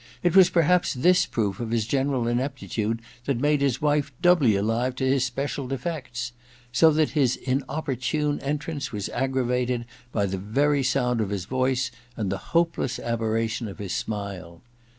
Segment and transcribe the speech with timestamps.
[0.23, 4.95] It was perhaps this proof of his general ineptitude that made his wife doubly alive
[4.95, 6.31] to his special defects;
[6.71, 12.31] so that his inopportune entrance was aggravated by the very sound of his voice and
[12.31, 14.63] the hopeless aber* ration of his smile.